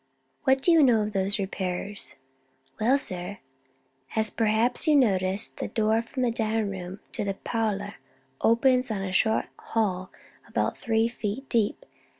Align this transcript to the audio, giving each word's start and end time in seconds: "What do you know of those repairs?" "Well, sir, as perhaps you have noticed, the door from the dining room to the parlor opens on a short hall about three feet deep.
"What 0.45 0.63
do 0.63 0.71
you 0.71 0.81
know 0.81 1.03
of 1.03 1.13
those 1.13 1.37
repairs?" 1.37 2.15
"Well, 2.79 2.97
sir, 2.97 3.37
as 4.15 4.31
perhaps 4.31 4.87
you 4.87 4.99
have 4.99 5.11
noticed, 5.21 5.57
the 5.57 5.67
door 5.67 6.01
from 6.01 6.23
the 6.23 6.31
dining 6.31 6.71
room 6.71 7.01
to 7.11 7.23
the 7.23 7.35
parlor 7.35 7.97
opens 8.41 8.89
on 8.89 9.03
a 9.03 9.11
short 9.11 9.45
hall 9.59 10.09
about 10.47 10.75
three 10.75 11.07
feet 11.07 11.47
deep. 11.49 11.85